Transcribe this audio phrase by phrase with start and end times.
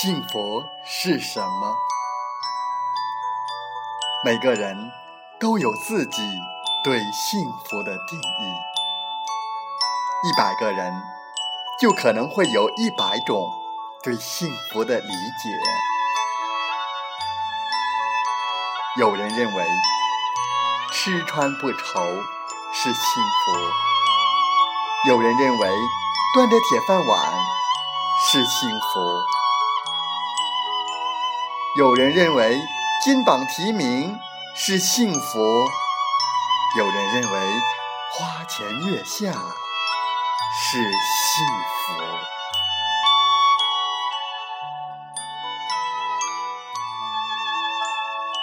[0.00, 1.76] 幸福是什么？
[4.24, 4.92] 每个人
[5.40, 6.22] 都有自己
[6.84, 8.44] 对幸福的定义。
[10.22, 11.02] 一百个人，
[11.80, 13.50] 就可能会有一百种
[14.04, 15.50] 对幸福的理解。
[19.00, 19.66] 有人认为
[20.92, 22.00] 吃穿不愁
[22.72, 23.50] 是幸福，
[25.08, 25.68] 有人认为
[26.34, 27.32] 端着铁饭碗
[28.30, 29.37] 是幸福。
[31.78, 32.60] 有人认为
[33.04, 34.18] 金榜题名
[34.56, 35.38] 是幸福，
[36.76, 37.38] 有人认为
[38.10, 39.30] 花前月下
[40.60, 41.46] 是幸
[41.86, 41.94] 福。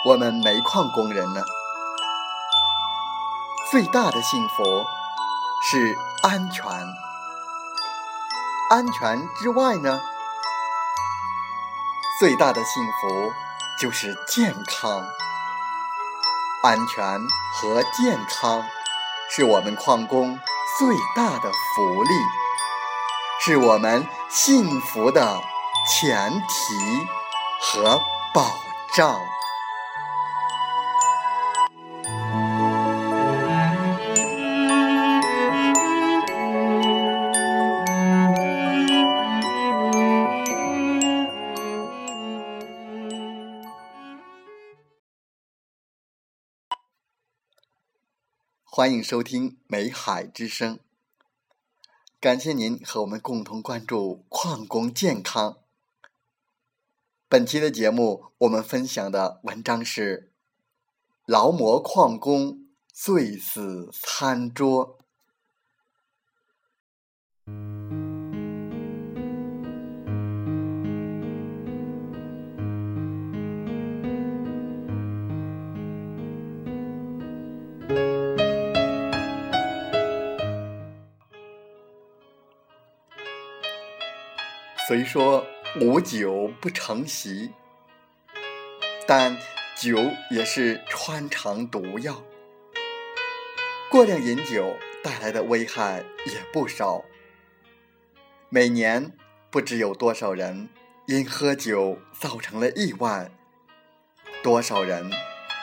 [0.05, 1.41] 我们煤矿工人呢，
[3.69, 4.63] 最大的幸福
[5.61, 5.93] 是
[6.23, 6.65] 安全。
[8.69, 9.99] 安全之外呢？
[12.17, 13.33] 最大的幸福
[13.77, 15.05] 就是健康、
[16.63, 17.19] 安全
[17.53, 18.63] 和健康，
[19.29, 20.39] 是我们矿工
[20.79, 22.09] 最大的福利，
[23.41, 25.41] 是我们幸福的
[25.89, 27.07] 前提
[27.59, 27.99] 和
[28.33, 28.49] 保
[28.95, 29.19] 障。
[48.77, 50.75] 欢迎收听《美海之声》，
[52.19, 55.59] 感谢您和我们共同关注矿工健康。
[57.29, 60.29] 本期的节目，我们分享的文章是
[61.25, 64.97] 《劳模矿工醉死餐桌》。
[84.87, 85.43] 虽说
[85.81, 87.51] 无酒不成席，
[89.07, 89.35] 但
[89.75, 89.97] 酒
[90.29, 92.21] 也是穿肠毒药。
[93.89, 97.03] 过量饮酒带来的危害也不少。
[98.49, 99.11] 每年
[99.49, 100.69] 不知有多少人
[101.07, 103.31] 因喝酒造成了意外，
[104.43, 105.09] 多少人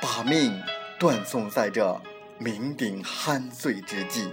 [0.01, 0.61] 把命
[0.99, 2.03] 断送在这
[2.41, 4.33] 酩酊酣醉之际，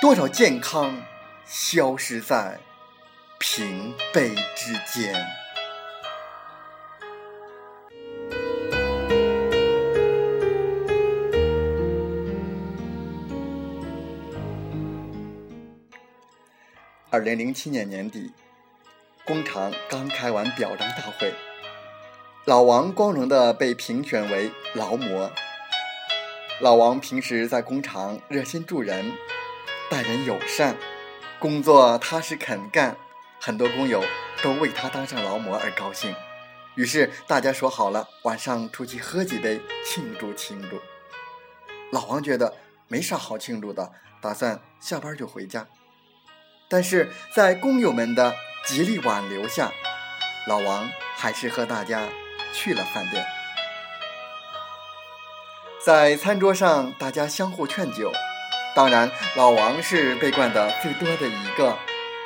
[0.00, 1.02] 多少健康
[1.44, 2.58] 消失在。
[3.40, 5.14] 平辈之间。
[17.10, 18.32] 二零零七年年底，
[19.24, 21.32] 工厂刚开完表彰大会，
[22.44, 25.30] 老王光荣的被评选为劳模。
[26.60, 29.12] 老王平时在工厂热心助人，
[29.88, 30.76] 待人友善，
[31.38, 32.96] 工作踏实肯干。
[33.40, 34.04] 很多工友
[34.42, 36.14] 都为他当上劳模而高兴，
[36.74, 40.80] 于是大家说好了晚上出去喝几杯庆祝庆祝。
[41.90, 42.54] 老王觉得
[42.88, 45.66] 没啥好庆祝的，打算下班就回家。
[46.68, 48.34] 但是在工友们的
[48.66, 49.72] 极力挽留下，
[50.46, 52.06] 老王还是和大家
[52.52, 53.24] 去了饭店。
[55.82, 58.12] 在餐桌上，大家相互劝酒，
[58.74, 61.78] 当然老王是被灌的最多的一个。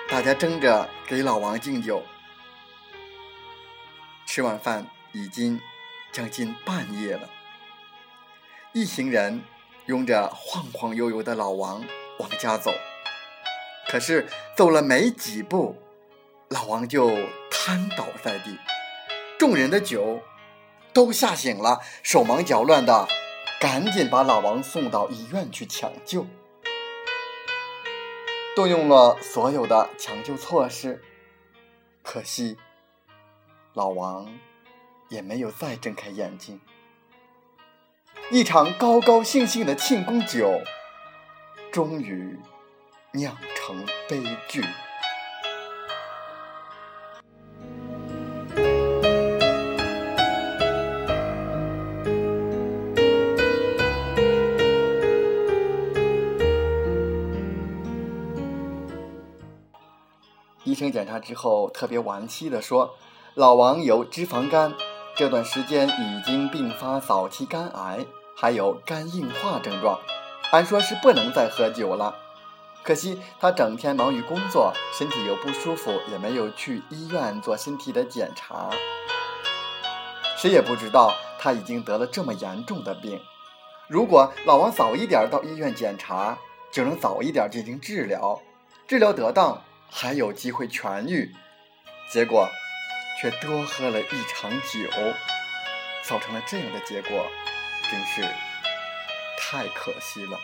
[0.09, 2.03] 大家争着给老王敬酒。
[4.25, 5.61] 吃完饭已经
[6.11, 7.29] 将近半夜了，
[8.73, 9.43] 一行人
[9.85, 11.85] 拥着晃晃悠悠的老王
[12.19, 12.73] 往家走。
[13.91, 14.27] 可是
[14.57, 15.77] 走了没几步，
[16.49, 17.15] 老王就
[17.51, 18.59] 瘫倒在地，
[19.39, 20.23] 众人的酒
[20.95, 23.07] 都吓醒了，手忙脚乱的
[23.61, 26.27] 赶紧把老王送到医院去抢救。
[28.55, 31.03] 动用了所有的抢救措施，
[32.03, 32.59] 可惜
[33.73, 34.31] 老王
[35.09, 36.61] 也没有再睁开眼睛。
[38.31, 40.61] 一场高高兴兴的庆功酒，
[41.71, 42.39] 终于
[43.13, 44.63] 酿成悲剧。
[60.73, 62.95] 医生检查之后，特别惋惜地说
[63.37, 64.73] ：“老王有脂肪肝，
[65.15, 70.01] 这段时间已经并发早期肝癌，还有肝硬化症状，
[70.51, 72.17] 按说是不能再喝酒了。”
[72.83, 78.71] 可惜他整天忙于工作，身体又不舒服，也没有去医院做身体的检查。
[80.39, 83.21] 谁也不知道他已经得了这么严重的病。
[83.89, 86.39] 如果老王早一点到医院检查，
[86.71, 88.41] 就能早一点进行治疗，
[88.89, 89.63] 治疗得当
[89.93, 91.35] 还有机会痊愈。
[92.11, 92.49] 结果
[93.21, 94.91] 却多喝了一场酒，
[96.03, 97.27] 造成了这样的结果，
[97.91, 98.23] 真是
[99.39, 100.39] 太可惜了。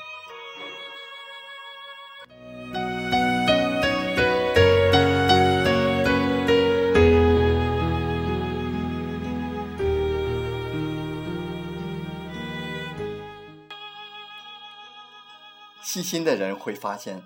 [15.83, 17.23] 细心的人会发现，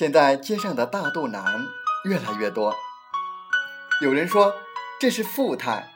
[0.00, 1.68] 现在街上的大肚腩
[2.04, 2.74] 越来越多。
[4.00, 4.54] 有人说
[4.98, 5.92] 这是富态，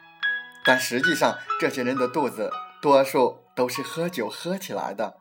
[0.63, 2.51] 但实际上这些人的肚子
[2.83, 5.17] 多数都是喝酒喝起来的。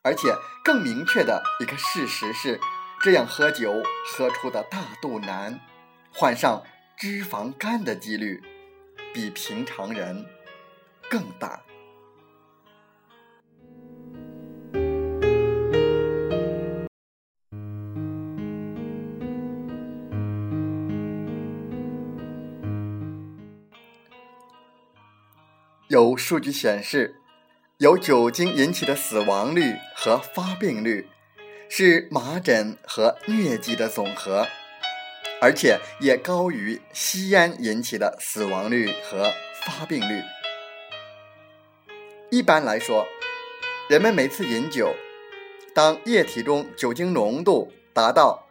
[0.00, 0.34] 而且
[0.64, 2.58] 更明确的一个事实是，
[3.02, 3.82] 这样喝酒
[4.16, 5.60] 喝出的大肚腩，
[6.10, 6.62] 患上
[6.96, 8.42] 脂肪肝的几率
[9.12, 10.24] 比平常人
[11.10, 11.60] 更大。
[25.94, 27.14] 有数据显示，
[27.78, 31.06] 由酒精引起的死亡率和发病率
[31.68, 34.44] 是麻疹和疟疾的总和，
[35.40, 39.32] 而且也高于吸烟引起的死亡率和
[39.62, 40.20] 发病率。
[42.28, 43.06] 一般来说，
[43.88, 44.92] 人们每次饮酒，
[45.72, 48.48] 当液体中酒精浓度达到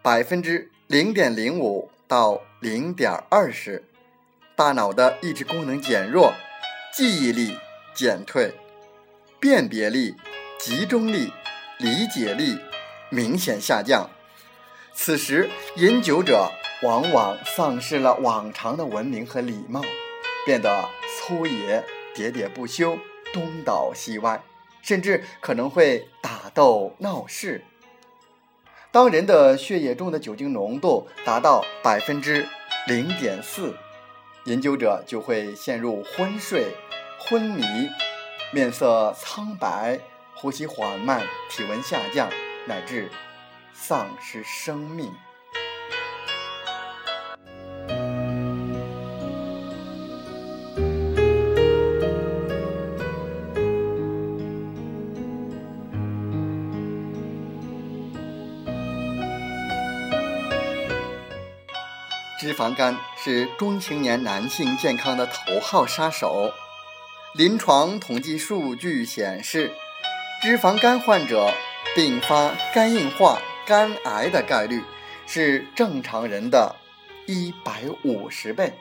[0.00, 3.82] 百分之零点零五到零点二时，
[4.54, 6.32] 大脑的抑制功能减弱。
[6.94, 7.56] 记忆力
[7.94, 8.52] 减退，
[9.40, 10.14] 辨别力、
[10.58, 11.32] 集中力、
[11.78, 12.58] 理解力
[13.08, 14.10] 明显下降。
[14.92, 16.50] 此时，饮酒者
[16.82, 19.80] 往往丧失了往常的文明和礼貌，
[20.44, 20.84] 变得
[21.16, 21.82] 粗野、
[22.14, 22.98] 喋喋不休、
[23.32, 24.42] 东倒西歪，
[24.82, 27.64] 甚至可能会打斗闹事。
[28.90, 32.46] 当人的血液中的酒精浓度达到百分之
[32.86, 33.74] 零点四。
[34.44, 36.74] 研究者就会陷入昏睡、
[37.18, 37.62] 昏迷、
[38.52, 40.00] 面色苍白、
[40.34, 42.28] 呼吸缓慢、体温下降，
[42.66, 43.08] 乃至
[43.72, 45.12] 丧失生命。
[62.42, 66.52] 脂肪肝是中青年男性健康的头号杀手。
[67.36, 69.70] 临床统计数据显示，
[70.42, 71.54] 脂肪肝患者
[71.94, 74.82] 并发肝硬化、肝癌的概率
[75.24, 76.74] 是正常人的
[77.28, 78.72] 一百五十倍。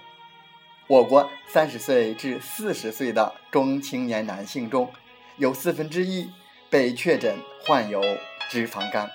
[0.87, 4.91] 我国三十岁至四十岁的中青年男性中，
[5.37, 6.31] 有四分之一
[6.71, 7.37] 被确诊
[7.67, 8.01] 患有
[8.49, 9.07] 脂肪肝。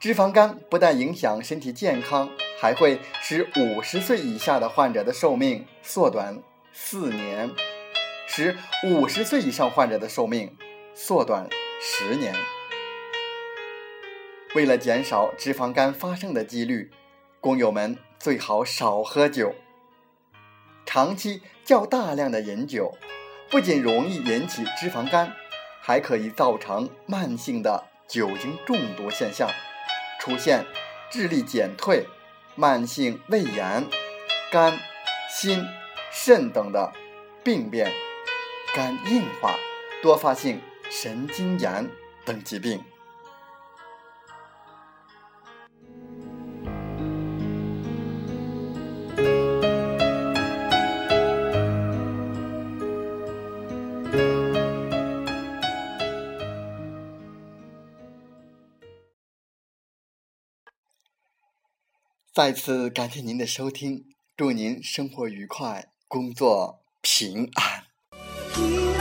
[0.00, 2.30] 脂肪肝不但影响身体健康，
[2.62, 6.40] 还会使五十岁以下的患者的寿命缩短
[6.72, 7.50] 四年，
[8.28, 10.56] 使五十岁以上患者的寿命
[10.94, 11.48] 缩短
[11.80, 12.32] 十年。
[14.54, 16.92] 为了减少脂肪肝发生的几率，
[17.40, 19.56] 工友们最好少喝酒。
[20.86, 22.96] 长期较大量的饮酒，
[23.50, 25.32] 不仅容易引起脂肪肝，
[25.80, 29.50] 还可以造成慢性的酒精中毒现象。
[30.20, 30.64] 出现
[31.10, 32.06] 智力减退、
[32.54, 33.86] 慢性胃炎、
[34.50, 34.78] 肝、
[35.30, 35.64] 心、
[36.10, 36.92] 肾等的
[37.42, 37.90] 病变、
[38.74, 39.54] 肝硬化、
[40.02, 41.88] 多发性神经炎
[42.24, 42.91] 等疾病。
[62.34, 68.91] 再次感谢您的收听，祝您生活愉快，工作平安。